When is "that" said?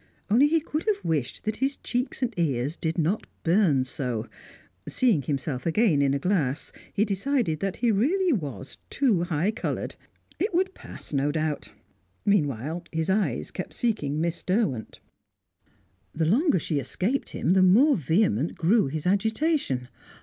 1.43-1.57, 7.59-7.75